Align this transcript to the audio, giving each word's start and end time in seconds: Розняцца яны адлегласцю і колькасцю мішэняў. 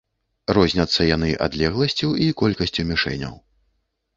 Розняцца 0.57 1.01
яны 1.09 1.29
адлегласцю 1.47 2.09
і 2.29 2.31
колькасцю 2.43 2.87
мішэняў. 2.93 3.35